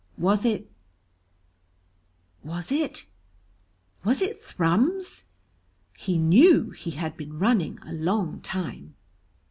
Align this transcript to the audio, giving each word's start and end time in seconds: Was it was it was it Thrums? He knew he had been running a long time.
Was 0.17 0.45
it 0.45 0.67
was 2.43 2.71
it 2.71 3.05
was 4.03 4.19
it 4.19 4.39
Thrums? 4.39 5.25
He 5.95 6.17
knew 6.17 6.71
he 6.71 6.89
had 6.89 7.15
been 7.15 7.37
running 7.37 7.77
a 7.83 7.93
long 7.93 8.39
time. 8.41 8.95